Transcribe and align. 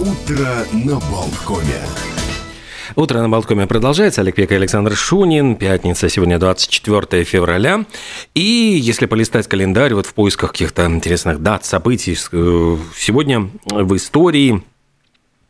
Утро 0.00 0.46
на 0.72 0.98
Болткоме. 1.10 1.82
Утро 2.96 3.18
на 3.18 3.28
Болткоме 3.28 3.66
продолжается. 3.66 4.22
Олег 4.22 4.34
Пек 4.34 4.50
и 4.50 4.54
Александр 4.54 4.96
Шунин. 4.96 5.56
Пятница, 5.56 6.08
сегодня 6.08 6.38
24 6.38 7.24
февраля. 7.24 7.84
И 8.34 8.40
если 8.40 9.04
полистать 9.04 9.46
календарь 9.46 9.92
вот 9.92 10.06
в 10.06 10.14
поисках 10.14 10.52
каких-то 10.52 10.86
интересных 10.86 11.42
дат, 11.42 11.66
событий, 11.66 12.16
э, 12.32 12.76
сегодня 12.96 13.50
в 13.66 13.94
истории 13.94 14.62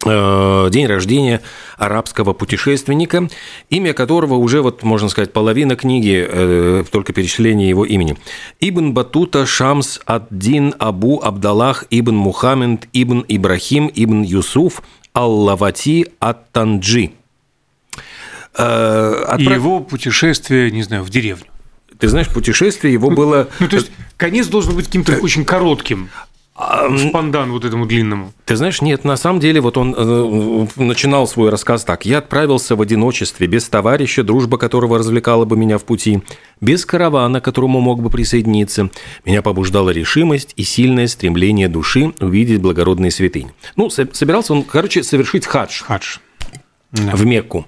день 0.04 0.86
рождения 0.86 1.42
арабского 1.76 2.32
путешественника, 2.32 3.28
имя 3.68 3.92
которого 3.92 4.34
уже, 4.34 4.62
вот, 4.62 4.82
можно 4.82 5.08
сказать, 5.08 5.32
половина 5.32 5.76
книги, 5.76 6.26
э, 6.26 6.84
только 6.90 7.12
перечисление 7.12 7.68
его 7.68 7.84
имени. 7.84 8.16
Ибн 8.60 8.92
Батута 8.92 9.44
Шамс 9.44 10.00
ад-Дин 10.06 10.74
Абу 10.78 11.20
Абдаллах 11.22 11.84
Ибн 11.90 12.16
Мухаммед 12.16 12.88
Ибн 12.94 13.24
Ибрахим 13.28 13.91
Ибн 13.94 14.22
Юсуф 14.22 14.82
Аллавати 15.12 16.06
ат-Танджи. 16.19 17.10
Э, 18.56 19.24
отправ... 19.27 19.52
И 19.52 19.55
его 19.55 19.80
путешествие, 19.80 20.70
не 20.70 20.82
знаю, 20.82 21.02
в 21.02 21.10
деревню. 21.10 21.44
Ты 21.98 22.08
знаешь, 22.08 22.28
путешествие 22.28 22.94
его 22.94 23.10
было... 23.10 23.48
Ну, 23.58 23.69
то 23.69 23.77
есть, 23.77 23.91
конец 24.16 24.46
должен 24.46 24.74
быть 24.74 24.86
каким-то 24.86 25.19
очень 25.19 25.44
коротким. 25.44 26.08
Шпандан 26.60 27.52
вот 27.52 27.64
этому 27.64 27.87
длинному. 27.87 28.32
Ты 28.45 28.56
знаешь, 28.56 28.82
нет, 28.82 29.05
на 29.05 29.16
самом 29.16 29.41
деле 29.41 29.60
вот 29.60 29.78
он 29.78 29.95
э, 29.96 30.66
начинал 30.77 31.27
свой 31.27 31.50
рассказ 31.50 31.84
так. 31.84 32.05
«Я 32.05 32.19
отправился 32.19 32.77
в 32.77 32.83
одиночестве, 32.83 33.46
без 33.46 33.69
товарища, 33.69 34.23
дружба 34.23 34.59
которого 34.59 34.98
развлекала 34.98 35.45
бы 35.45 35.56
меня 35.56 35.78
в 35.78 35.84
пути, 35.84 36.23
без 36.60 36.84
каравана, 36.84 37.41
к 37.41 37.45
которому 37.45 37.80
мог 37.80 38.02
бы 38.02 38.10
присоединиться. 38.10 38.91
Меня 39.24 39.42
побуждала 39.42 39.91
решимость 39.91 40.52
и 40.56 40.62
сильное 40.62 41.06
стремление 41.06 41.69
души 41.69 42.12
увидеть 42.20 42.61
благородные 42.61 43.11
святыни». 43.11 43.52
Ну, 43.77 43.88
собирался 43.91 44.52
он, 44.52 44.62
короче, 44.64 45.02
совершить 45.02 45.47
хадж. 45.47 45.83
Хадж 45.83 46.19
да. 46.92 47.14
в 47.14 47.24
Мекку. 47.24 47.66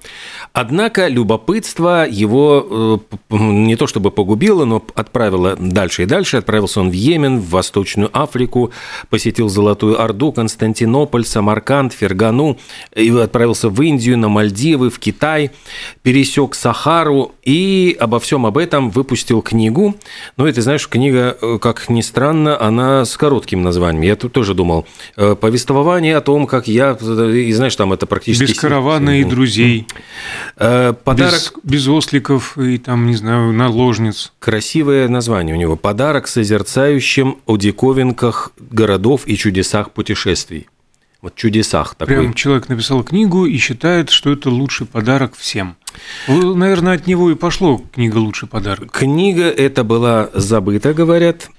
Однако 0.53 1.09
любопытство 1.09 2.07
его 2.09 3.01
э, 3.31 3.37
не 3.37 3.77
то 3.77 3.87
чтобы 3.87 4.11
погубило, 4.11 4.65
но 4.65 4.85
отправило 4.95 5.57
дальше 5.57 6.03
и 6.03 6.07
дальше. 6.07 6.39
Отправился 6.39 6.81
он 6.81 6.91
в 6.91 6.93
Йемен, 6.93 7.39
в 7.39 7.51
Восточную 7.51 8.11
Африку, 8.13 8.73
посетил 9.09 9.49
Золотую 9.49 10.01
Орду, 10.01 10.33
Константинополь, 10.33 11.25
Самарканд, 11.25 11.93
Фергану, 11.93 12.59
и 12.95 13.11
отправился 13.11 13.69
в 13.69 13.81
Индию, 13.81 14.19
на 14.19 14.29
Мальдивы, 14.29 14.91
в 14.91 14.99
Китай, 14.99 15.53
пересек 16.03 16.55
Сахару 16.55 17.33
и 17.43 17.97
обо 17.99 18.19
всем 18.21 18.45
об 18.45 18.59
этом 18.59 18.91
выпустил 18.91 19.41
книгу. 19.41 19.95
Ну, 20.37 20.53
ты 20.53 20.61
знаешь, 20.63 20.89
книга, 20.89 21.37
э, 21.41 21.59
как 21.61 21.89
ни 21.89 22.01
странно, 22.01 22.61
она 22.61 23.05
с 23.05 23.17
коротким 23.17 23.63
названием. 23.63 24.03
Я 24.03 24.17
тут 24.17 24.33
тоже 24.33 24.55
думал. 24.55 24.87
Э, 25.17 25.35
повествование 25.35 26.17
о 26.17 26.21
том, 26.21 26.47
как 26.47 26.67
я... 26.67 26.93
И 26.93 27.53
знаешь, 27.53 27.77
там 27.77 27.93
это 27.93 28.07
практически... 28.07 28.53
Без 28.53 28.59
каравана 28.59 29.12
и 29.21 29.25
друзей. 29.25 29.87
Э, 30.57 30.93
подарок... 30.93 31.53
Без, 31.63 31.73
без 31.73 31.89
осликов 31.89 32.59
и 32.59 32.79
там, 32.79 33.07
не 33.07 33.15
знаю, 33.15 33.53
наложниц. 33.53 34.33
Красивое 34.39 35.09
название 35.09 35.55
у 35.55 35.59
него. 35.59 35.77
Подарок 35.77 36.29
созерцающим 36.29 37.39
о 37.47 37.57
диковинках 37.57 38.53
городов 38.59 39.23
и 39.27 39.37
чудесах 39.37 39.93
путешествий. 39.93 40.69
Вот 41.21 41.37
чудесах 41.37 41.95
такой. 41.95 42.17
Прям 42.17 42.35
человек 42.35 42.69
написал 42.69 43.05
книгу 43.05 43.47
и 43.47 43.57
считает, 43.57 44.11
что 44.11 44.33
это 44.33 44.51
лучший 44.51 44.87
подарок 44.87 45.35
всем. 45.37 45.77
Наверное, 46.29 46.95
от 46.95 47.07
него 47.07 47.31
и 47.31 47.35
пошло 47.35 47.81
книга 47.93 48.19
«Лучший 48.19 48.49
подарок». 48.49 48.91
Книга 48.93 49.45
эта 49.45 49.85
была 49.85 50.31
забыта, 50.35 50.95
говорят. 50.95 51.51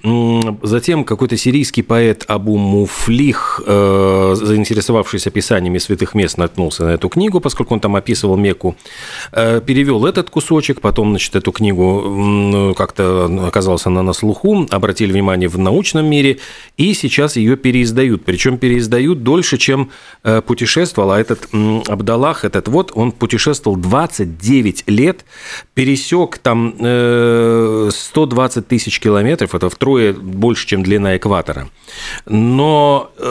Затем 0.62 1.03
какой-то 1.03 1.38
сирийский 1.38 1.81
поэт 1.81 2.26
Абу 2.28 2.58
Муфлих, 2.58 3.61
э, 3.66 4.36
заинтересовавшийся 4.36 5.30
описаниями 5.30 5.78
святых 5.78 6.16
мест, 6.16 6.38
наткнулся 6.38 6.86
на 6.86 6.89
эту 6.89 7.09
книгу, 7.09 7.39
поскольку 7.39 7.73
он 7.73 7.80
там 7.80 7.95
описывал 7.95 8.38
Мекку. 8.38 8.76
Э, 9.31 9.61
перевел 9.66 10.06
этот 10.06 10.30
кусочек, 10.30 10.82
потом, 10.82 11.10
значит, 11.10 11.36
эту 11.36 11.52
книгу 11.52 12.73
как-то 12.77 13.48
оказалась 13.48 13.86
она 13.86 14.02
на 14.02 14.14
слуху, 14.14 14.67
обратили 14.70 15.11
внимание 15.11 15.50
в 15.50 15.58
научном 15.58 16.05
мире, 16.05 16.39
и 16.77 16.94
сейчас 16.94 17.36
ее 17.36 17.58
переиздают. 17.58 18.23
Причем 18.26 18.58
переиздают 18.58 19.23
дольше, 19.23 19.58
чем 19.58 19.92
э, 20.23 20.42
путешествовал. 20.42 21.11
А 21.11 21.20
этот 21.20 21.50
Абдаллах, 21.88 22.45
этот 22.45 22.67
вот, 22.67 22.92
он 22.95 23.11
путешествовал 23.11 23.77
20 23.77 24.23
29 24.26 24.84
лет, 24.88 25.26
пересек 25.73 26.38
там 26.38 26.73
120 26.76 28.58
э, 28.58 28.61
тысяч 28.61 29.00
километров, 29.00 29.56
это 29.56 29.70
втрое 29.70 30.14
больше, 30.14 30.67
чем 30.67 30.84
длина 30.84 31.17
экватора. 31.17 31.70
Но 32.26 33.12
э, 33.17 33.23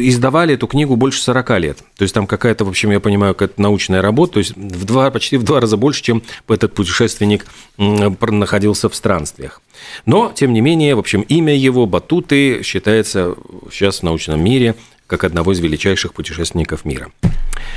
издавали 0.00 0.54
эту 0.54 0.66
книгу 0.66 0.96
больше 0.96 1.20
40 1.22 1.50
лет. 1.60 1.78
То 1.96 2.02
есть 2.02 2.14
там 2.14 2.26
какая-то, 2.26 2.64
в 2.64 2.68
общем, 2.68 2.90
я 2.90 3.00
понимаю, 3.00 3.34
какая-то 3.34 3.60
научная 3.60 4.02
работа, 4.02 4.34
то 4.34 4.38
есть 4.38 4.56
в 4.56 4.84
два, 4.84 5.10
почти 5.10 5.36
в 5.36 5.42
два 5.42 5.60
раза 5.60 5.76
больше, 5.76 6.02
чем 6.02 6.22
этот 6.48 6.74
путешественник 6.74 7.46
находился 7.76 8.88
в 8.88 8.94
странствиях. 8.94 9.60
Но, 10.06 10.32
тем 10.34 10.52
не 10.52 10.60
менее, 10.60 10.94
в 10.94 10.98
общем, 10.98 11.22
имя 11.22 11.54
его, 11.56 11.86
Батуты, 11.86 12.62
считается 12.62 13.34
сейчас 13.70 14.00
в 14.00 14.02
научном 14.02 14.42
мире 14.42 14.74
как 15.10 15.24
одного 15.24 15.52
из 15.52 15.58
величайших 15.58 16.14
путешественников 16.14 16.84
мира. 16.84 17.10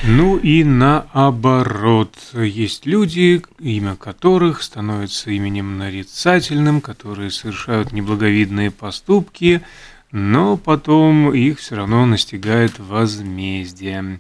Ну 0.04 0.38
и 0.38 0.64
наоборот, 0.64 2.16
есть 2.34 2.86
люди, 2.86 3.42
имя 3.60 3.96
которых 3.96 4.62
становится 4.62 5.32
именем 5.32 5.80
нарицательным, 5.80 6.80
которые 6.80 7.32
совершают 7.32 7.92
неблаговидные 7.92 8.70
поступки, 8.70 9.62
но 10.12 10.58
потом 10.58 11.34
их 11.34 11.58
все 11.58 11.76
равно 11.76 12.06
настигает 12.06 12.78
возмездие. 12.78 14.20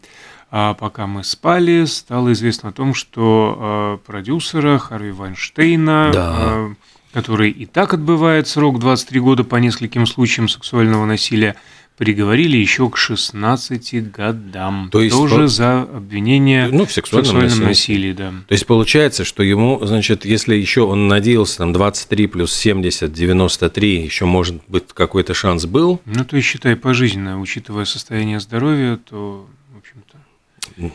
А 0.49 0.73
пока 0.73 1.05
мы 1.05 1.23
спали, 1.23 1.85
стало 1.85 2.33
известно 2.33 2.69
о 2.69 2.73
том, 2.73 2.95
что 2.95 3.99
э, 4.03 4.05
продюсера 4.07 4.79
Харви 4.79 5.11
Вайнштейна, 5.11 6.11
да. 6.11 6.35
э, 6.39 6.73
который 7.13 7.51
и 7.51 7.67
так 7.67 7.93
отбывает 7.93 8.47
срок 8.47 8.79
23 8.79 9.19
года 9.19 9.43
по 9.43 9.57
нескольким 9.57 10.07
случаям 10.07 10.49
сексуального 10.49 11.05
насилия, 11.05 11.55
приговорили 11.97 12.57
еще 12.57 12.89
к 12.89 12.97
16 12.97 14.11
годам. 14.11 14.89
То 14.91 15.01
есть 15.01 15.15
тоже 15.15 15.35
по... 15.35 15.47
за 15.47 15.81
обвинение 15.83 16.69
ну, 16.71 16.85
в 16.85 16.91
сексуальном, 16.91 17.25
в 17.25 17.41
сексуальном 17.41 17.67
насилии. 17.67 18.09
насилии. 18.09 18.13
Да. 18.13 18.33
То 18.47 18.53
есть 18.53 18.65
получается, 18.65 19.23
что 19.23 19.43
ему, 19.43 19.79
значит, 19.85 20.25
если 20.25 20.55
еще 20.55 20.81
он 20.81 21.07
надеялся, 21.07 21.59
там 21.59 21.73
23 21.73 22.27
плюс 22.27 22.53
70, 22.53 23.11
93, 23.11 24.03
еще 24.03 24.25
может 24.25 24.61
быть 24.67 24.85
какой-то 24.93 25.33
шанс 25.33 25.65
был. 25.65 26.01
Ну, 26.05 26.25
то 26.25 26.35
есть 26.35 26.47
считай 26.47 26.75
пожизненно, 26.75 27.39
учитывая 27.39 27.85
состояние 27.85 28.39
здоровья, 28.39 28.97
то, 28.97 29.47
в 29.73 29.77
общем-то. 29.77 30.91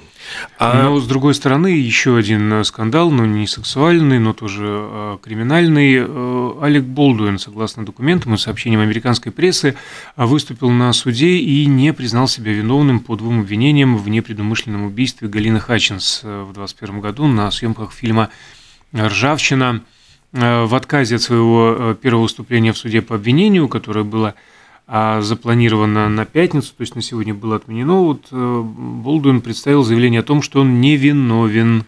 А... 0.58 0.82
Но, 0.82 1.00
с 1.00 1.06
другой 1.06 1.34
стороны, 1.34 1.68
еще 1.68 2.16
один 2.16 2.52
э, 2.52 2.64
скандал, 2.64 3.10
но 3.10 3.26
не 3.26 3.46
сексуальный, 3.46 4.18
но 4.18 4.32
тоже 4.32 4.64
э, 4.66 5.18
криминальный. 5.22 5.96
Э, 6.00 6.52
Алек 6.60 6.84
Болдуин, 6.84 7.38
согласно 7.38 7.84
документам 7.84 8.34
и 8.34 8.38
сообщениям 8.38 8.80
американской 8.80 9.32
прессы, 9.32 9.76
выступил 10.16 10.70
на 10.70 10.92
суде 10.92 11.36
и 11.36 11.66
не 11.66 11.92
признал 11.92 12.28
себя 12.28 12.52
виновным 12.52 13.00
по 13.00 13.16
двум 13.16 13.40
обвинениям 13.40 13.96
в 13.96 14.08
непредумышленном 14.08 14.84
убийстве 14.84 15.28
Галины 15.28 15.60
Хатчинс 15.60 16.22
в 16.22 16.52
2021 16.52 17.00
году 17.00 17.26
на 17.26 17.50
съемках 17.50 17.92
фильма 17.92 18.30
«Ржавчина». 18.94 19.82
В 20.30 20.74
отказе 20.74 21.16
от 21.16 21.22
своего 21.22 21.94
первого 21.94 22.24
выступления 22.24 22.74
в 22.74 22.78
суде 22.78 23.00
по 23.00 23.14
обвинению, 23.14 23.66
которое 23.66 24.04
было 24.04 24.34
запланировано 24.88 26.08
на 26.08 26.24
пятницу, 26.24 26.72
то 26.74 26.80
есть 26.80 26.94
на 26.94 27.02
сегодня 27.02 27.34
было 27.34 27.56
отменено, 27.56 28.00
вот 28.04 28.28
э, 28.30 28.62
Болдуин 28.64 29.42
представил 29.42 29.82
заявление 29.82 30.20
о 30.20 30.24
том, 30.24 30.40
что 30.40 30.62
он 30.62 30.80
невиновен. 30.80 31.84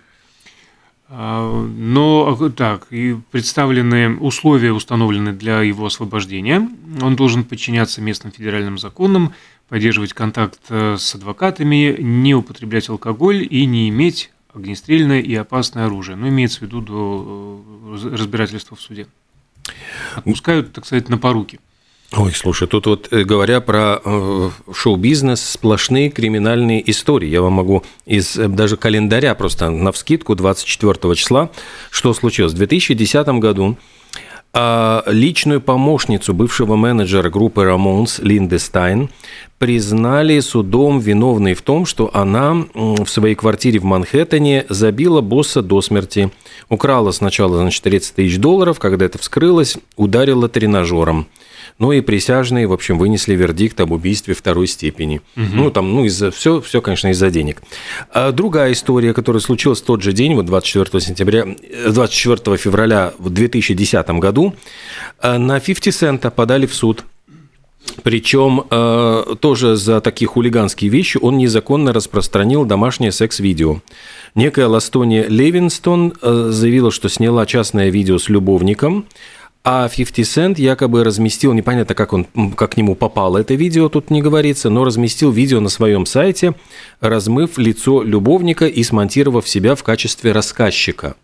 А, 1.13 1.67
но 1.67 2.39
а, 2.41 2.51
так, 2.51 2.87
и 2.91 3.17
представлены 3.33 4.17
условия 4.19 4.73
установлены 4.73 5.33
для 5.33 5.61
его 5.63 5.87
освобождения. 5.87 6.69
Он 7.03 7.17
должен 7.17 7.43
подчиняться 7.43 8.01
местным 8.01 8.33
федеральным 8.33 8.79
законам, 8.79 9.33
поддерживать 9.69 10.13
контакт 10.13 10.61
э, 10.69 10.97
с 10.99 11.15
адвокатами, 11.15 11.97
не 11.99 12.35
употреблять 12.35 12.89
алкоголь 12.89 13.47
и 13.49 13.67
не 13.67 13.89
иметь 13.89 14.31
огнестрельное 14.55 15.21
и 15.21 15.35
опасное 15.35 15.87
оружие. 15.87 16.17
Но 16.17 16.29
имеется 16.29 16.61
в 16.61 16.63
виду 16.63 16.81
до 16.81 17.65
э, 17.95 18.09
разбирательства 18.13 18.77
в 18.77 18.81
суде. 18.81 19.09
Отпускают, 20.15 20.73
так 20.73 20.87
сказать, 20.87 21.09
на 21.09 21.19
поруки. 21.19 21.59
Ой, 22.17 22.33
слушай, 22.35 22.67
тут 22.67 22.87
вот 22.87 23.09
э, 23.13 23.23
говоря 23.23 23.61
про 23.61 24.01
э, 24.05 24.51
шоу-бизнес, 24.75 25.41
сплошные 25.41 26.11
криминальные 26.11 26.91
истории. 26.91 27.29
Я 27.29 27.41
вам 27.41 27.53
могу 27.53 27.85
из 28.05 28.37
э, 28.37 28.49
даже 28.49 28.77
календаря 28.77 29.37
просто 29.37 29.71
на 29.71 29.93
вскидку 29.93 30.35
24 30.35 31.15
числа, 31.15 31.51
что 31.91 32.13
случилось. 32.13 32.53
В 32.53 32.57
2010 32.57 33.29
году 33.39 33.77
а 34.53 35.05
личную 35.07 35.61
помощницу 35.61 36.35
бывшего 36.35 36.75
менеджера 36.75 37.31
группы 37.31 37.63
Рамонс 37.63 38.19
Линды 38.19 38.59
Стайн 38.59 39.09
признали 39.59 40.41
судом 40.41 40.99
виновной 40.99 41.55
в 41.55 41.63
том, 41.63 41.87
что 41.87 42.11
она 42.13 42.67
в 42.75 43.07
своей 43.07 43.37
квартире 43.37 43.79
в 43.79 43.85
Манхэттене 43.85 44.67
забила 44.69 45.21
босса 45.21 45.63
до 45.63 45.81
смерти. 45.83 46.33
Украла 46.69 47.13
сначала, 47.13 47.59
значит, 47.59 47.85
30 47.85 48.17
тысяч 48.17 48.39
долларов, 48.39 48.81
когда 48.81 49.05
это 49.07 49.19
вскрылось, 49.19 49.77
ударила 49.97 50.49
тренажером. 50.49 51.29
Ну 51.81 51.93
и 51.93 52.03
присяжные, 52.03 52.67
в 52.67 52.73
общем, 52.73 52.99
вынесли 52.99 53.35
вердикт 53.35 53.81
об 53.81 53.91
убийстве 53.91 54.35
второй 54.35 54.69
степени. 54.69 55.23
Угу. 55.37 55.45
Ну, 55.53 55.71
там, 55.71 55.93
ну, 55.93 56.05
из-за 56.05 56.31
все, 56.31 56.61
все, 56.61 56.81
конечно, 56.81 57.09
из-за 57.09 57.31
денег. 57.31 57.63
А 58.13 58.31
другая 58.31 58.73
история, 58.73 59.15
которая 59.15 59.41
случилась 59.41 59.81
в 59.81 59.85
тот 59.85 60.03
же 60.03 60.13
день, 60.13 60.35
вот 60.35 60.45
24 60.47 61.01
сентября, 61.01 61.47
24 61.89 62.57
февраля 62.59 63.15
в 63.19 63.31
2010 63.31 64.11
году, 64.21 64.55
э, 65.23 65.39
на 65.39 65.59
50 65.59 66.11
цента 66.11 66.31
подали 66.31 66.67
в 66.67 66.75
суд 66.75 67.05
причем 68.03 68.65
э, 68.71 69.35
тоже 69.41 69.77
за 69.77 70.01
такие 70.01 70.29
хулиганские 70.29 70.91
вещи 70.91 71.19
он 71.21 71.39
незаконно 71.39 71.93
распространил 71.93 72.65
домашнее 72.65 73.11
секс-видео. 73.11 73.81
Некая 74.35 74.67
Ластония 74.67 75.27
Левинстон 75.27 76.13
э, 76.21 76.49
заявила, 76.51 76.91
что 76.91 77.09
сняла 77.09 77.47
частное 77.47 77.89
видео 77.91 78.19
с 78.19 78.29
любовником, 78.29 79.07
а 79.63 79.89
50 79.89 80.19
Cent 80.19 80.61
якобы 80.61 81.05
разместил, 81.05 81.53
непонятно, 81.53 81.95
как, 81.95 82.13
он, 82.13 82.27
как 82.57 82.73
к 82.73 82.77
нему 82.77 82.95
попало 82.95 83.39
это 83.39 83.55
видео, 83.55 83.89
тут 83.89 84.11
не 84.11 84.23
говорится, 84.23 84.71
но 84.71 84.85
разместил 84.85 85.31
видео 85.31 85.61
на 85.61 85.69
своем 85.69 86.07
сайте, 86.07 86.55
размыв 87.01 87.59
лицо 87.59 88.03
любовника 88.03 88.67
и 88.67 88.83
смонтировав 88.83 89.49
себя 89.49 89.75
в 89.75 89.83
качестве 89.83 90.33
рассказчика. 90.33 91.17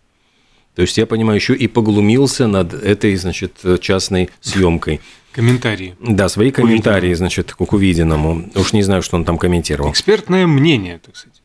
То 0.74 0.82
есть, 0.82 0.98
я 0.98 1.06
понимаю, 1.06 1.38
еще 1.38 1.54
и 1.54 1.66
поглумился 1.68 2.46
над 2.46 2.74
этой, 2.74 3.16
значит, 3.16 3.52
частной 3.80 4.28
съемкой. 4.42 5.00
Комментарии. 5.32 5.96
Да, 6.00 6.28
свои 6.28 6.50
комментарии, 6.50 7.14
значит, 7.14 7.54
к 7.54 7.72
увиденному. 7.72 8.50
Уж 8.54 8.74
не 8.74 8.82
знаю, 8.82 9.00
что 9.00 9.16
он 9.16 9.24
там 9.24 9.38
комментировал. 9.38 9.90
Экспертное 9.90 10.46
мнение, 10.46 10.98
так 10.98 11.16
сказать. 11.16 11.40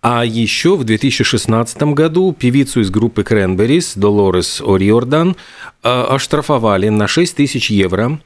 А 0.00 0.24
еще 0.24 0.76
в 0.76 0.84
2016 0.84 1.82
году 1.94 2.32
певицу 2.38 2.80
из 2.80 2.90
группы 2.90 3.22
Cranberries 3.22 3.98
Долорес 3.98 4.60
О'Риордан 4.60 5.36
э, 5.82 5.88
оштрафовали 5.88 6.90
на 6.90 7.06
6 7.06 7.36
тысяч 7.36 7.70
евро 7.70 8.20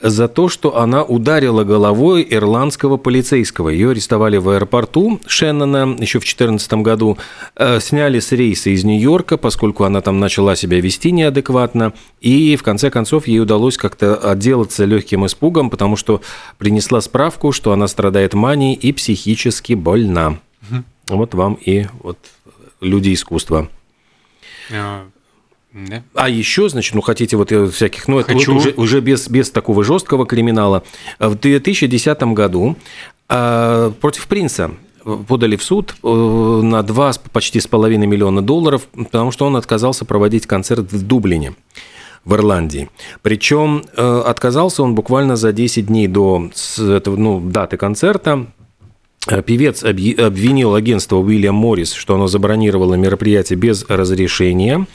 за 0.00 0.28
то, 0.28 0.48
что 0.48 0.78
она 0.78 1.02
ударила 1.02 1.64
головой 1.64 2.26
ирландского 2.28 2.96
полицейского. 2.96 3.68
Ее 3.68 3.90
арестовали 3.90 4.36
в 4.36 4.48
аэропорту 4.48 5.20
Шеннона 5.26 5.96
еще 5.98 6.18
в 6.18 6.22
2014 6.22 6.72
году, 6.74 7.18
э, 7.56 7.80
сняли 7.80 8.20
с 8.20 8.32
рейса 8.32 8.70
из 8.70 8.84
Нью-Йорка, 8.84 9.36
поскольку 9.36 9.84
она 9.84 10.00
там 10.00 10.20
начала 10.20 10.56
себя 10.56 10.80
вести 10.80 11.10
неадекватно, 11.10 11.92
и 12.20 12.56
в 12.56 12.62
конце 12.62 12.90
концов 12.90 13.26
ей 13.26 13.40
удалось 13.40 13.76
как-то 13.76 14.16
отделаться 14.16 14.84
легким 14.84 15.26
испугом, 15.26 15.68
потому 15.68 15.96
что 15.96 16.22
принесла 16.58 17.00
справку, 17.00 17.52
что 17.52 17.72
она 17.72 17.88
страдает 17.88 18.34
манией 18.34 18.74
и 18.74 18.92
психически 18.92 19.74
больна. 19.74 20.38
Вот 21.08 21.34
вам 21.34 21.54
и 21.54 21.86
вот 22.02 22.18
люди 22.80 23.12
искусства. 23.12 23.68
А, 24.72 25.06
да. 25.72 26.02
А 26.14 26.28
еще, 26.28 26.68
значит, 26.68 26.94
ну 26.94 27.00
хотите 27.00 27.36
вот 27.36 27.52
э, 27.52 27.68
всяких, 27.68 28.08
ну 28.08 28.18
это 28.18 28.32
Хочу. 28.32 28.56
уже, 28.56 28.70
уже 28.70 29.00
без, 29.00 29.28
без 29.28 29.50
такого 29.50 29.84
жесткого 29.84 30.26
криминала. 30.26 30.82
В 31.18 31.34
2010 31.34 32.22
году 32.22 32.76
э, 33.28 33.92
против 34.00 34.26
принца 34.26 34.70
подали 35.26 35.56
в 35.56 35.62
суд 35.62 35.94
э, 36.02 36.08
на 36.08 36.82
2 36.82 37.12
почти 37.32 37.60
с 37.60 37.66
половиной 37.66 38.06
миллиона 38.06 38.42
долларов, 38.42 38.88
потому 38.92 39.30
что 39.30 39.46
он 39.46 39.56
отказался 39.56 40.04
проводить 40.04 40.46
концерт 40.46 40.90
в 40.92 41.06
Дублине 41.06 41.54
в 42.24 42.34
Ирландии. 42.34 42.90
Причем 43.22 43.84
э, 43.96 44.22
отказался 44.26 44.82
он 44.82 44.94
буквально 44.94 45.36
за 45.36 45.52
10 45.52 45.86
дней 45.86 46.08
до 46.08 46.50
этого, 46.78 47.16
ну, 47.16 47.40
даты 47.40 47.76
концерта. 47.76 48.46
Певец 49.26 49.82
обвинил 49.82 50.74
агентство 50.74 51.16
Уильям 51.16 51.54
Моррис, 51.54 51.92
что 51.92 52.14
оно 52.14 52.28
забронировало 52.28 52.94
мероприятие 52.94 53.58
без 53.58 53.84
разрешения. 53.88 54.86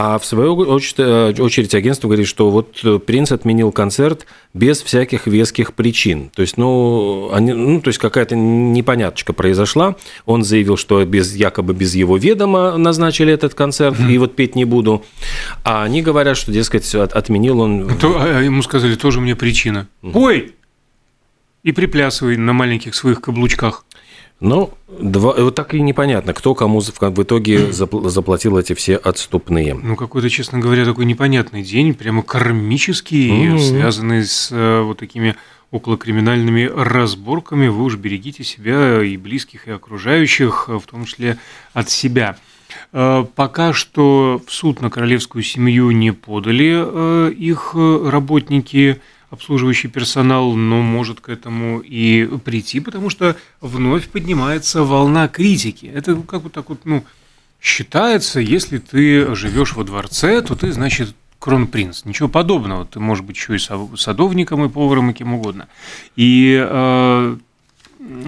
А 0.00 0.16
в 0.20 0.24
свою 0.24 0.54
э, 0.62 1.34
очередь 1.40 1.74
агентство 1.74 2.06
говорит, 2.06 2.28
что 2.28 2.50
вот 2.50 2.78
э, 2.84 3.00
принц 3.00 3.32
отменил 3.32 3.72
концерт 3.72 4.26
без 4.54 4.80
всяких 4.80 5.26
веских 5.26 5.74
причин. 5.74 6.30
То 6.36 6.42
есть, 6.42 6.56
ну, 6.56 7.30
они, 7.32 7.52
ну, 7.52 7.80
то 7.80 7.88
есть 7.88 7.98
какая-то 7.98 8.36
непоняточка 8.36 9.32
произошла. 9.32 9.96
Он 10.24 10.44
заявил, 10.44 10.76
что 10.76 11.04
без, 11.04 11.34
якобы 11.34 11.74
без 11.74 11.96
его 11.96 12.16
ведома 12.16 12.76
назначили 12.76 13.32
этот 13.32 13.54
концерт, 13.54 13.98
mm-hmm. 13.98 14.12
и 14.12 14.18
вот 14.18 14.36
петь 14.36 14.54
не 14.54 14.64
буду. 14.64 15.04
А 15.64 15.82
они 15.82 16.00
говорят, 16.00 16.36
что, 16.36 16.52
дескать, 16.52 16.94
отменил 16.94 17.58
он... 17.58 17.90
То, 17.98 18.20
а 18.20 18.40
ему 18.40 18.62
сказали, 18.62 18.94
тоже 18.94 19.20
мне 19.20 19.34
причина. 19.34 19.88
Mm-hmm. 20.04 20.12
Ой! 20.14 20.52
И 21.62 21.72
приплясывай 21.72 22.36
на 22.36 22.52
маленьких 22.52 22.94
своих 22.94 23.20
каблучках. 23.20 23.84
Ну, 24.40 24.72
два, 24.88 25.34
вот 25.34 25.56
так 25.56 25.74
и 25.74 25.80
непонятно, 25.80 26.32
кто 26.32 26.54
кому 26.54 26.80
в 26.80 27.22
итоге 27.22 27.72
заплатил 27.72 28.56
эти 28.56 28.72
все 28.74 28.96
отступные. 28.96 29.74
Ну, 29.74 29.96
какой-то, 29.96 30.30
честно 30.30 30.60
говоря, 30.60 30.84
такой 30.84 31.06
непонятный 31.06 31.62
день, 31.62 31.94
прямо 31.94 32.22
кармический, 32.22 33.30
mm-hmm. 33.30 33.58
связанный 33.58 34.24
с 34.24 34.50
э, 34.52 34.82
вот 34.82 34.98
такими 34.98 35.34
околокриминальными 35.72 36.70
разборками. 36.72 37.66
Вы 37.66 37.82
уж 37.82 37.96
берегите 37.96 38.44
себя 38.44 39.02
и 39.02 39.16
близких, 39.16 39.66
и 39.66 39.72
окружающих, 39.72 40.68
в 40.68 40.82
том 40.88 41.04
числе 41.04 41.38
от 41.72 41.90
себя. 41.90 42.36
Э, 42.92 43.26
пока 43.34 43.72
что 43.72 44.40
в 44.46 44.52
суд 44.52 44.80
на 44.80 44.88
королевскую 44.88 45.42
семью 45.42 45.90
не 45.90 46.12
подали 46.12 46.74
э, 46.76 47.32
их 47.32 47.74
работники– 47.74 49.00
обслуживающий 49.30 49.88
персонал, 49.88 50.54
но 50.54 50.80
может 50.80 51.20
к 51.20 51.28
этому 51.28 51.80
и 51.80 52.26
прийти, 52.38 52.80
потому 52.80 53.10
что 53.10 53.36
вновь 53.60 54.08
поднимается 54.08 54.82
волна 54.82 55.28
критики. 55.28 55.86
Это 55.86 56.16
как 56.16 56.42
бы 56.42 56.50
так 56.50 56.68
вот, 56.70 56.80
ну, 56.84 57.04
считается, 57.60 58.40
если 58.40 58.78
ты 58.78 59.34
живешь 59.34 59.74
во 59.74 59.84
дворце, 59.84 60.40
то 60.40 60.54
ты, 60.54 60.72
значит, 60.72 61.14
кронпринц. 61.38 62.04
Ничего 62.04 62.28
подобного. 62.28 62.84
Ты 62.84 63.00
можешь 63.00 63.24
быть 63.24 63.36
еще 63.36 63.56
и 63.56 63.96
садовником, 63.96 64.64
и 64.64 64.68
поваром, 64.68 65.10
и 65.10 65.14
кем 65.14 65.34
угодно. 65.34 65.68
И, 66.16 66.58
э, 66.58 67.36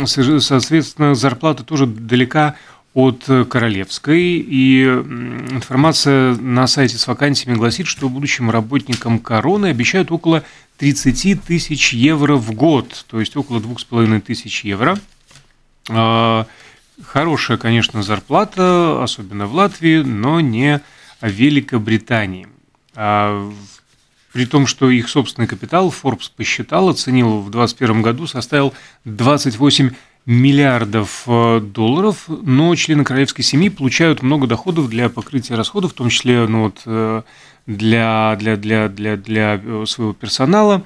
соответственно, 0.06 1.14
зарплата 1.14 1.64
тоже 1.64 1.86
далека 1.86 2.56
от 2.92 3.24
Королевской, 3.48 4.20
и 4.20 4.84
информация 4.84 6.34
на 6.34 6.66
сайте 6.66 6.98
с 6.98 7.06
вакансиями 7.06 7.56
гласит, 7.56 7.86
что 7.86 8.08
будущим 8.08 8.50
работникам 8.50 9.20
короны 9.20 9.66
обещают 9.66 10.10
около 10.10 10.42
30 10.78 11.42
тысяч 11.44 11.92
евро 11.92 12.36
в 12.36 12.52
год, 12.52 13.04
то 13.08 13.20
есть 13.20 13.36
около 13.36 13.60
2,5 13.60 14.20
тысяч 14.22 14.64
евро. 14.64 14.98
А, 15.88 16.46
хорошая, 17.04 17.58
конечно, 17.58 18.02
зарплата, 18.02 19.02
особенно 19.02 19.46
в 19.46 19.54
Латвии, 19.54 20.02
но 20.02 20.40
не 20.40 20.80
в 21.20 21.28
Великобритании. 21.28 22.48
А, 22.94 23.52
при 24.32 24.46
том, 24.46 24.66
что 24.66 24.90
их 24.90 25.08
собственный 25.08 25.48
капитал 25.48 25.90
Forbes 25.90 26.30
посчитал, 26.34 26.88
оценил 26.88 27.40
в 27.40 27.50
2021 27.50 28.02
году, 28.02 28.26
составил 28.26 28.74
28 29.04 29.90
миллиардов 30.26 31.24
э, 31.26 31.60
долларов, 31.60 32.24
но 32.28 32.74
члены 32.74 33.04
королевской 33.04 33.44
семьи 33.44 33.68
получают 33.68 34.22
много 34.22 34.46
доходов 34.46 34.88
для 34.88 35.08
покрытия 35.08 35.54
расходов, 35.54 35.92
в 35.92 35.94
том 35.94 36.08
числе 36.08 36.46
ну, 36.46 36.64
вот, 36.64 36.82
э, 36.86 37.22
для, 37.66 38.36
для, 38.38 38.56
для, 38.56 38.88
для, 38.88 39.16
для 39.16 39.60
э, 39.62 39.84
своего 39.86 40.12
персонала. 40.12 40.84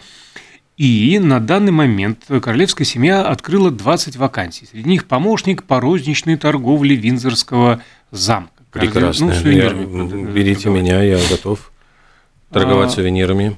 И 0.76 1.20
на 1.20 1.38
данный 1.38 1.70
момент 1.70 2.24
королевская 2.26 2.84
семья 2.84 3.22
открыла 3.22 3.70
20 3.70 4.16
вакансий. 4.16 4.66
Среди 4.66 4.88
них 4.88 5.06
помощник 5.06 5.62
по 5.62 5.80
розничной 5.80 6.36
торговле 6.36 6.96
Винзорского 6.96 7.82
замка. 8.10 8.50
Прекрасно. 8.72 9.26
Ну, 9.26 9.32
сувенирами. 9.34 10.26
Я, 10.26 10.32
берите 10.32 10.68
меня, 10.68 11.00
я 11.02 11.18
готов 11.30 11.70
торговать 12.50 12.88
а, 12.88 12.92
сувенирами. 12.92 13.56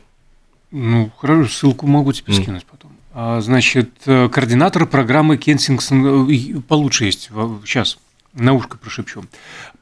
Ну, 0.71 1.11
хорошо, 1.17 1.49
ссылку 1.49 1.87
могу 1.87 2.13
тебе 2.13 2.35
mm. 2.35 2.43
скинуть 2.43 2.67
потом. 2.67 2.93
А, 3.19 3.41
значит, 3.41 3.93
э, 4.05 4.29
координатор 4.29 4.85
программы 4.85 5.39
Кенсингтон, 5.39 6.63
получше 6.69 7.07
есть, 7.07 7.31
сейчас, 7.65 7.97
на 8.35 8.53
ушко 8.53 8.77
прошепчу. 8.77 9.25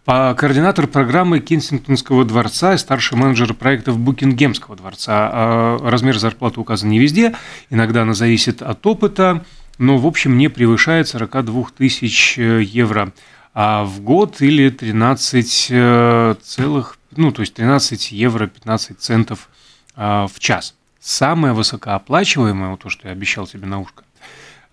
По 0.05 0.37
координатор 0.39 0.87
программы 0.87 1.41
Кенсингтонского 1.41 2.25
дворца 2.25 2.75
и 2.75 2.79
старший 2.79 3.19
менеджер 3.19 3.53
проектов 3.53 3.99
Букингемского 3.99 4.77
дворца. 4.77 5.31
А 5.33 5.79
размер 5.83 6.17
зарплаты 6.17 6.61
указан 6.61 6.91
не 6.91 7.01
везде, 7.01 7.35
иногда 7.71 8.03
она 8.03 8.15
зависит 8.15 8.63
от 8.63 8.87
опыта, 8.87 9.45
но 9.79 9.99
в 9.99 10.07
общем 10.07 10.39
не 10.39 10.47
превышает 10.47 11.09
42 11.09 11.65
тысяч 11.77 12.39
э, 12.39 12.63
евро 12.63 13.13
а 13.53 13.83
в 13.85 14.01
год 14.01 14.43
или 14.43 14.71
13 14.71 15.67
э, 15.71 16.35
целых, 16.41 16.99
ну 17.17 17.33
то 17.33 17.41
есть 17.41 17.55
13 17.55 18.13
евро 18.13 18.47
15 18.47 19.01
центов 19.01 19.49
а, 19.97 20.29
в 20.29 20.39
час. 20.39 20.75
Самое 21.05 21.53
высокооплачиваемое, 21.53 22.71
вот 22.71 22.81
то, 22.81 22.89
что 22.89 23.09
я 23.09 23.13
обещал 23.13 23.47
тебе 23.47 23.67
на 23.67 23.79
ушко, 23.79 24.05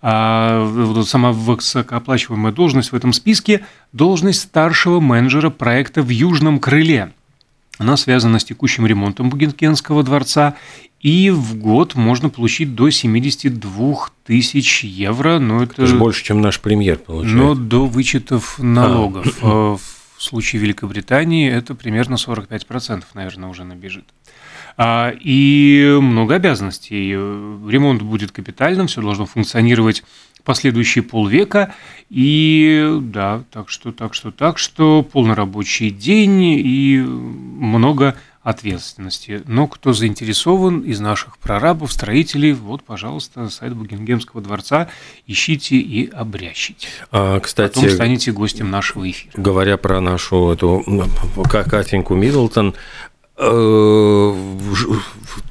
а, 0.00 1.04
самая 1.06 1.34
высокооплачиваемая 1.34 2.52
должность 2.52 2.90
в 2.92 2.94
этом 2.96 3.12
списке– 3.12 3.66
должность 3.92 4.40
старшего 4.40 4.98
менеджера 4.98 5.50
проекта 5.50 6.00
в 6.00 6.08
Южном 6.08 6.58
крыле. 6.58 7.12
Она 7.76 7.98
связана 7.98 8.38
с 8.38 8.44
текущим 8.44 8.86
ремонтом 8.86 9.28
Бугенкенского 9.28 10.02
дворца, 10.02 10.56
и 11.00 11.28
в 11.28 11.56
год 11.56 11.96
можно 11.96 12.30
получить 12.30 12.74
до 12.74 12.88
72 12.88 14.08
тысяч 14.24 14.84
евро. 14.84 15.38
Но 15.38 15.62
это, 15.62 15.82
это 15.82 15.96
больше, 15.96 16.24
чем 16.24 16.40
наш 16.40 16.60
премьер 16.60 16.96
получает. 16.96 17.36
Но 17.36 17.54
до 17.54 17.84
вычетов 17.84 18.58
налогов. 18.58 19.36
А. 19.42 19.76
В 19.76 20.22
случае 20.22 20.62
Великобритании 20.62 21.50
это 21.50 21.74
примерно 21.74 22.14
45%, 22.14 23.02
наверное, 23.12 23.50
уже 23.50 23.64
набежит. 23.64 24.04
А, 24.76 25.12
и 25.18 25.98
много 26.00 26.36
обязанностей. 26.36 27.12
Ремонт 27.12 28.02
будет 28.02 28.32
капитальным, 28.32 28.86
все 28.86 29.00
должно 29.00 29.26
функционировать 29.26 30.02
последующие 30.44 31.02
полвека. 31.02 31.74
И 32.10 32.98
да, 33.00 33.44
так 33.50 33.68
что, 33.68 33.92
так 33.92 34.14
что, 34.14 34.30
так 34.30 34.58
что 34.58 35.02
полный 35.02 35.34
рабочий 35.34 35.90
день 35.90 36.42
и 36.42 36.98
много 36.98 38.16
ответственности. 38.42 39.42
Но 39.46 39.68
кто 39.68 39.92
заинтересован 39.92 40.80
из 40.80 40.98
наших 40.98 41.38
прорабов, 41.38 41.92
строителей, 41.92 42.52
вот, 42.52 42.82
пожалуйста, 42.82 43.48
сайт 43.50 43.74
Бугингемского 43.74 44.42
дворца, 44.42 44.88
ищите 45.28 45.76
и 45.76 46.10
обрящите. 46.10 46.88
А, 47.12 47.38
кстати, 47.38 47.76
Потом 47.76 47.90
станете 47.90 48.32
гостем 48.32 48.68
нашего 48.68 49.08
эфира. 49.08 49.40
Говоря 49.40 49.76
про 49.76 50.00
нашу 50.00 50.50
эту 50.50 50.82
Катеньку 51.68 52.16
Миддлтон, 52.16 52.74
Э, 52.74 53.11
то, 53.34 54.36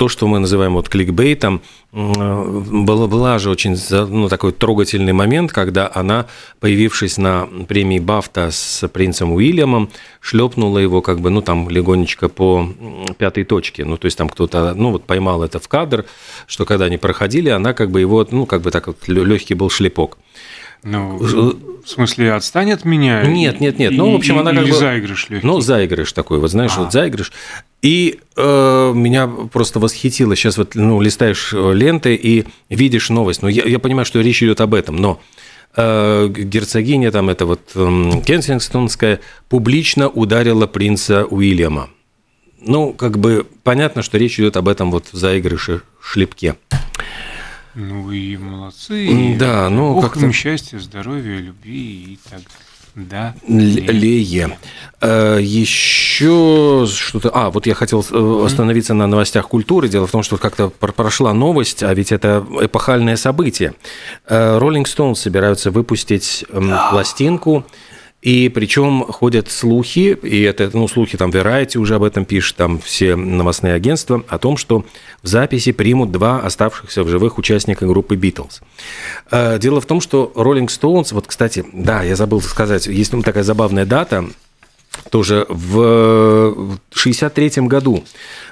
что 0.08 0.28
мы 0.28 0.40
называем 0.40 0.74
вот 0.74 0.88
кликбейтом, 0.88 1.62
была, 1.92 3.08
была 3.08 3.40
же 3.40 3.50
очень 3.50 3.76
ну, 3.90 4.30
такой 4.30 4.52
трогательный 4.52 5.14
момент, 5.14 5.52
когда 5.52 5.92
она, 5.94 6.28
появившись 6.60 7.18
на 7.18 7.48
премии 7.68 8.00
Бафта 8.00 8.50
с 8.52 8.88
принцем 8.88 9.32
Уильямом, 9.34 9.90
шлепнула 10.20 10.78
его 10.78 11.02
как 11.02 11.20
бы, 11.20 11.30
ну, 11.30 11.42
там, 11.42 11.70
легонечко 11.70 12.30
по 12.30 12.70
пятой 13.18 13.44
точке. 13.44 13.84
Ну, 13.84 13.98
то 13.98 14.06
есть 14.06 14.18
там 14.18 14.30
кто-то, 14.30 14.74
ну, 14.76 14.92
вот 14.92 15.06
поймал 15.06 15.44
это 15.44 15.60
в 15.60 15.68
кадр, 15.68 16.06
что 16.48 16.66
когда 16.66 16.86
они 16.86 16.98
проходили, 16.98 17.50
она 17.50 17.74
как 17.74 17.92
бы 17.92 18.00
его, 18.00 18.26
ну, 18.30 18.46
как 18.46 18.62
бы 18.62 18.72
так 18.72 18.88
вот 18.88 19.08
легкий 19.08 19.56
был 19.56 19.70
шлепок. 19.70 20.18
Ну, 20.84 21.18
в 21.18 21.88
смысле, 21.88 22.34
отстань 22.34 22.72
от 22.72 22.86
меня? 22.86 23.24
Нет, 23.24 23.60
нет, 23.60 23.78
нет. 23.78 23.92
Ну, 23.94 24.12
в 24.12 24.16
общем, 24.16 24.40
она 24.40 24.52
как 24.52 24.66
бы... 24.66 24.74
заигрыш 24.74 25.30
легкий. 25.30 25.46
Ну, 25.46 25.60
заигрыш 25.62 26.12
такой, 26.14 26.40
вот 26.40 26.50
знаешь, 26.50 26.74
а. 26.76 26.82
вот 26.82 26.92
заигрыш. 26.92 27.32
И 27.82 28.20
э, 28.36 28.92
меня 28.94 29.28
просто 29.28 29.80
восхитило. 29.80 30.36
Сейчас 30.36 30.58
вот 30.58 30.76
ну, 30.76 31.02
листаешь 31.02 31.52
э, 31.54 31.74
ленты 31.74 32.14
и 32.16 32.46
видишь 32.70 33.10
новость. 33.10 33.42
Ну, 33.42 33.48
я, 33.48 33.64
я 33.64 33.80
понимаю, 33.80 34.06
что 34.06 34.22
речь 34.22 34.44
идет 34.44 34.62
об 34.62 34.76
этом, 34.76 34.98
но 34.98 35.20
э, 35.76 36.28
герцогиня 36.30 37.12
там, 37.12 37.30
это 37.30 37.48
вот 37.48 37.72
э, 37.74 38.12
Кенсингтонская, 38.26 39.20
публично 39.50 40.10
ударила 40.10 40.68
принца 40.68 41.26
Уильяма. 41.26 41.90
Ну, 42.60 42.94
как 42.94 43.18
бы 43.18 43.48
понятно, 43.64 44.04
что 44.04 44.20
речь 44.20 44.40
идет 44.40 44.58
об 44.58 44.68
этом 44.68 44.92
вот 44.92 45.08
в 45.12 45.18
заигрыше 45.18 45.82
шлепке. 46.00 46.58
Ну 47.74 48.12
и 48.12 48.38
молодцы. 48.38 49.36
Да, 49.40 49.70
ну 49.70 50.00
как 50.02 50.18
им 50.18 50.34
счастья, 50.34 50.78
здоровья, 50.78 51.38
любви 51.38 52.14
и 52.14 52.20
так 52.30 52.42
да. 52.96 53.36
Лее. 53.48 54.58
Э, 55.02 55.40
Еще 55.42 56.86
что-то... 56.88 57.30
А, 57.34 57.50
вот 57.50 57.66
я 57.66 57.74
хотел 57.74 58.06
э, 58.10 58.44
остановиться 58.46 58.94
на 58.94 59.08
новостях 59.08 59.48
культуры. 59.48 59.90
Дело 59.90 60.08
в 60.08 60.12
том, 60.12 60.24
что 60.24 60.38
как-то 60.38 60.70
прошла 60.70 61.34
новость, 61.34 61.84
а 61.84 61.94
ведь 61.94 62.12
это 62.12 62.46
эпохальное 62.62 63.18
событие. 63.18 63.74
Э, 64.28 64.58
Rolling 64.60 64.86
Stones 64.86 65.16
собираются 65.16 65.72
выпустить 65.72 66.46
пластинку 66.92 67.66
и 68.22 68.50
причем 68.50 69.04
ходят 69.06 69.50
слухи, 69.50 70.18
и 70.22 70.42
это, 70.42 70.70
ну, 70.74 70.88
слухи 70.88 71.18
там 71.18 71.32
Variety 71.32 71.78
уже 71.78 71.96
об 71.96 72.04
этом 72.04 72.26
пишет, 72.26 72.56
там 72.56 72.80
все 72.80 73.16
новостные 73.16 73.74
агентства, 73.74 74.24
о 74.28 74.38
том, 74.38 74.58
что 74.58 74.86
в 75.24 75.28
записи 75.28 75.72
примут 75.72 76.12
два 76.12 76.40
оставшихся 76.40 77.04
в 77.04 77.08
живых 77.08 77.40
участника 77.40 77.88
группы 77.88 78.16
Beatles. 78.16 78.62
Э, 79.32 79.58
дело 79.58 79.82
в 79.82 79.88
том, 79.88 80.02
что 80.02 80.32
Rolling 80.36 80.68
Stones, 80.68 81.14
вот, 81.14 81.26
кстати, 81.26 81.66
да, 81.74 82.04
я 82.04 82.16
забыл 82.16 82.42
сказать, 82.42 82.86
есть 82.86 83.12
ну, 83.12 83.24
такая 83.24 83.44
забавная 83.44 83.86
дата, 83.88 84.26
тоже 85.10 85.46
в 85.50 86.52
1963 87.02 87.68
году. 87.68 88.04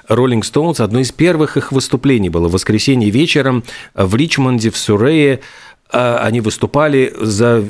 Rolling 0.08 0.42
Stones, 0.42 0.82
одно 0.82 1.00
из 1.00 1.12
первых 1.12 1.56
их 1.56 1.72
выступлений 1.72 2.30
было 2.30 2.48
в 2.48 2.52
воскресенье 2.52 3.10
вечером 3.10 3.62
в 3.94 4.14
Ричмонде, 4.16 4.70
в 4.70 4.76
Сурее, 4.76 5.40
а, 5.92 6.18
они 6.18 6.40
выступали, 6.40 7.12
за 7.20 7.64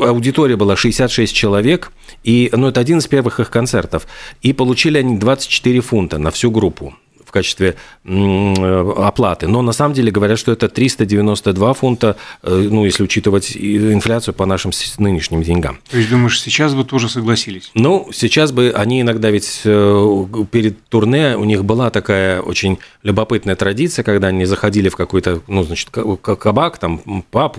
аудитория 0.00 0.56
была 0.56 0.76
66 0.76 1.34
человек, 1.34 1.92
и, 2.22 2.50
ну, 2.52 2.68
это 2.68 2.80
один 2.80 2.98
из 2.98 3.06
первых 3.06 3.40
их 3.40 3.50
концертов, 3.50 4.06
и 4.42 4.52
получили 4.52 4.98
они 4.98 5.18
24 5.18 5.80
фунта 5.80 6.18
на 6.18 6.30
всю 6.30 6.50
группу 6.50 6.94
в 7.28 7.30
качестве 7.30 7.76
оплаты. 8.04 9.46
Но 9.48 9.62
на 9.62 9.72
самом 9.72 9.94
деле 9.94 10.10
говорят, 10.10 10.38
что 10.38 10.50
это 10.50 10.68
392 10.68 11.74
фунта, 11.74 12.16
э, 12.42 12.68
ну, 12.70 12.84
если 12.86 13.02
учитывать 13.02 13.54
инфляцию 13.56 14.34
по 14.34 14.46
нашим 14.46 14.72
нынешним 14.98 15.42
деньгам. 15.42 15.78
То 15.90 15.98
есть, 15.98 16.08
думаешь, 16.08 16.40
сейчас 16.40 16.74
бы 16.74 16.84
тоже 16.84 17.08
согласились? 17.08 17.70
Ну, 17.74 18.08
сейчас 18.12 18.52
бы 18.52 18.72
они 18.74 19.02
иногда 19.02 19.30
ведь 19.30 19.60
э, 19.64 20.24
перед 20.50 20.82
турне 20.88 21.36
у 21.36 21.44
них 21.44 21.64
была 21.64 21.90
такая 21.90 22.40
очень 22.40 22.78
любопытная 23.02 23.56
традиция, 23.56 24.02
когда 24.02 24.28
они 24.28 24.46
заходили 24.46 24.88
в 24.88 24.96
какой-то, 24.96 25.42
ну, 25.46 25.62
значит, 25.64 25.90
кабак, 25.90 26.78
там, 26.78 27.24
паб, 27.30 27.58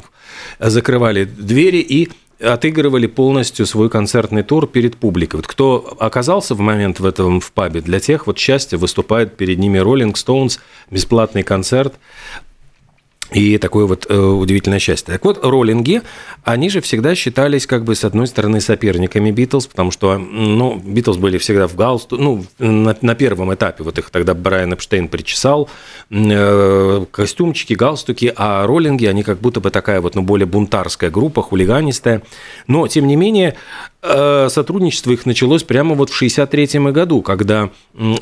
закрывали 0.59 1.25
двери 1.25 1.77
и 1.77 2.09
отыгрывали 2.39 3.07
полностью 3.07 3.65
свой 3.65 3.89
концертный 3.89 4.43
тур 4.43 4.67
перед 4.67 4.97
публикой. 4.97 5.37
Вот 5.37 5.47
кто 5.47 5.97
оказался 5.99 6.55
в 6.55 6.59
момент 6.59 6.99
в 6.99 7.05
этом 7.05 7.39
в 7.39 7.51
пабе, 7.51 7.81
для 7.81 7.99
тех 7.99 8.27
вот 8.27 8.37
счастье 8.37 8.77
выступает 8.77 9.35
перед 9.37 9.59
ними 9.59 9.79
Rolling 9.79 10.13
Stones, 10.13 10.59
бесплатный 10.89 11.43
концерт. 11.43 11.95
И 13.31 13.59
такое 13.59 13.85
вот 13.85 14.07
э, 14.09 14.17
удивительное 14.17 14.79
счастье. 14.79 15.13
Так 15.13 15.23
вот, 15.23 15.45
роллинги, 15.45 16.01
они 16.43 16.69
же 16.69 16.81
всегда 16.81 17.13
считались, 17.13 17.67
как 17.67 17.83
бы, 17.83 17.93
с 17.93 18.03
одной 18.03 18.25
стороны, 18.25 18.59
соперниками 18.59 19.29
Битлз, 19.29 19.67
потому 19.67 19.91
что, 19.91 20.17
ну, 20.17 20.81
Битлз 20.83 21.17
были 21.17 21.37
всегда 21.37 21.67
в 21.67 21.75
галсту, 21.75 22.17
ну, 22.17 22.43
на, 22.57 22.97
на 23.01 23.15
первом 23.15 23.53
этапе, 23.53 23.83
вот 23.83 23.99
их 23.99 24.09
тогда 24.09 24.33
Брайан 24.33 24.73
Эпштейн 24.73 25.07
причесал, 25.07 25.69
э, 26.09 27.05
костюмчики, 27.11 27.73
галстуки, 27.73 28.33
а 28.35 28.65
роллинги, 28.65 29.05
они 29.05 29.21
как 29.21 29.39
будто 29.39 29.59
бы 29.59 29.69
такая 29.69 30.01
вот, 30.01 30.15
ну, 30.15 30.23
более 30.23 30.47
бунтарская 30.47 31.11
группа, 31.11 31.43
хулиганистая. 31.43 32.23
Но, 32.65 32.87
тем 32.87 33.05
не 33.05 33.15
менее, 33.15 33.55
э, 34.01 34.47
сотрудничество 34.49 35.11
их 35.11 35.27
началось 35.27 35.61
прямо 35.61 35.93
вот 35.93 36.09
в 36.09 36.15
63 36.15 36.91
году, 36.91 37.21
когда 37.21 37.69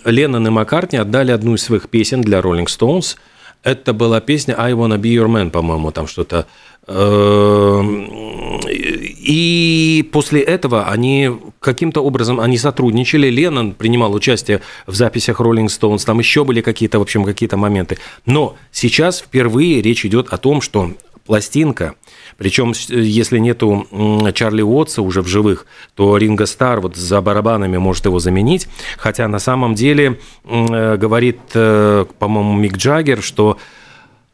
Леннон 0.04 0.48
и 0.48 0.50
Маккартни 0.50 1.00
отдали 1.00 1.32
одну 1.32 1.56
из 1.56 1.64
своих 1.64 1.88
песен 1.88 2.22
для 2.22 2.40
Rolling 2.40 2.66
Stones– 2.66 3.16
это 3.68 3.94
была 3.94 4.22
песня 4.22 4.56
«I 4.58 4.72
wanna 4.74 4.98
be 4.98 5.14
your 5.14 5.28
man», 5.28 5.52
по-моему, 5.52 5.92
там 5.92 6.08
что-то. 6.08 6.48
Эм, 6.88 8.62
и 8.70 10.08
после 10.14 10.40
этого 10.42 10.86
они 10.88 11.32
каким-то 11.60 12.02
образом 12.02 12.40
они 12.40 12.58
сотрудничали. 12.58 13.30
Леннон 13.30 13.74
принимал 13.74 14.14
участие 14.14 14.62
в 14.86 14.96
записях 14.96 15.42
Rolling 15.42 15.66
Stones, 15.66 16.06
там 16.06 16.20
еще 16.20 16.46
были 16.46 16.62
какие-то, 16.62 17.00
в 17.00 17.02
общем, 17.02 17.26
какие-то 17.26 17.58
моменты. 17.58 17.98
Но 18.26 18.56
сейчас 18.72 19.20
впервые 19.20 19.82
речь 19.82 20.06
идет 20.06 20.30
о 20.30 20.38
том, 20.38 20.62
что 20.62 20.94
пластинка– 21.28 21.94
причем, 22.38 22.74
если 22.90 23.40
нету 23.40 23.88
Чарли 24.34 24.62
Уотса 24.62 25.02
уже 25.02 25.22
в 25.22 25.28
живых, 25.28 25.66
то 25.96 26.18
Ринго 26.18 26.46
Стар 26.46 26.80
вот 26.82 26.96
за 26.96 27.20
барабанами 27.22 27.78
может 27.78 28.06
его 28.06 28.20
заменить. 28.20 28.68
Хотя 28.98 29.28
на 29.28 29.40
самом 29.40 29.74
деле 29.74 30.20
э, 30.44 30.98
говорит, 30.98 31.40
э, 31.54 32.06
по-моему, 32.20 32.54
Мик 32.54 32.78
Джаггер, 32.78 33.24
что 33.24 33.58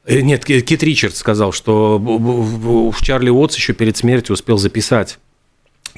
э, 0.05 0.19
нет, 0.19 0.43
Кит 0.43 0.83
Ричардс 0.83 1.17
сказал, 1.17 1.53
что 1.53 2.91
Чарли 3.01 3.29
Уотс 3.29 3.55
еще 3.55 3.73
перед 3.73 3.95
смертью 3.95 4.33
успел 4.33 4.57
записать 4.57 5.17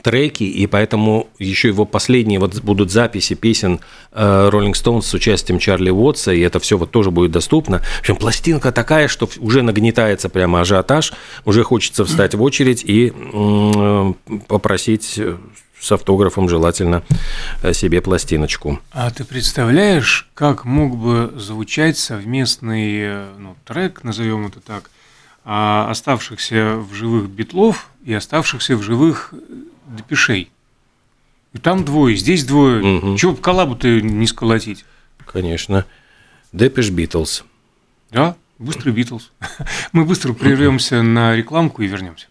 треки, 0.02 0.44
и 0.44 0.68
поэтому 0.68 1.28
еще 1.40 1.70
его 1.70 1.86
последние 1.86 2.40
вот 2.40 2.60
будут 2.62 2.92
записи 2.92 3.36
песен 3.36 3.80
э, 4.12 4.50
Rolling 4.52 4.74
Stones 4.74 5.02
с 5.02 5.14
участием 5.14 5.60
Чарли 5.60 5.90
Уотса, 5.90 6.34
и 6.34 6.42
это 6.42 6.60
все 6.60 6.78
вот 6.78 6.92
тоже 6.92 7.12
будет 7.12 7.32
доступно. 7.32 7.80
В 7.80 8.00
общем, 8.02 8.16
пластинка 8.16 8.72
такая, 8.72 9.08
что 9.08 9.30
уже 9.40 9.62
нагнетается 9.62 10.30
прямо 10.30 10.62
ажиотаж, 10.62 11.14
уже 11.46 11.64
хочется 11.64 12.06
встать 12.06 12.36
в 12.36 12.42
очередь 12.42 12.84
и 12.86 13.14
попросить 14.48 15.20
с 15.86 15.92
автографом 15.92 16.50
желательно 16.50 17.04
э, 17.62 17.74
себе 17.74 18.02
пластиночку. 18.02 18.80
А 18.92 19.12
ты 19.12 19.24
представляешь, 19.24 20.28
как 20.34 20.66
мог 20.66 20.98
бы 20.98 21.34
звучать 21.38 21.98
совместный 21.98 23.00
э, 23.02 23.28
ну, 23.38 23.56
трек, 23.66 24.04
назовем 24.04 24.48
это 24.48 24.60
так, 24.60 24.90
оставшихся 25.46 26.78
в 26.78 26.94
живых 26.94 27.30
битлов 27.30 27.90
и 28.04 28.14
оставшихся 28.14 28.76
в 28.76 28.82
живых 28.82 29.34
Депишей. 29.88 30.52
И 31.54 31.58
там 31.58 31.86
двое, 31.86 32.18
здесь 32.18 32.44
двое. 32.44 32.98
Угу. 32.98 33.18
Чего 33.18 33.36
коллабу-то 33.36 34.02
не 34.02 34.28
сколотить? 34.28 34.84
Конечно. 35.26 35.86
Депиш 36.52 36.90
Битлз. 36.90 37.46
Да, 38.12 38.36
быстрый 38.60 38.92
Битлз. 38.92 39.32
Мы 39.92 40.04
быстро 40.04 40.34
прервемся 40.34 41.02
на 41.02 41.36
рекламку 41.36 41.82
и 41.82 41.88
вернемся. 41.88 42.28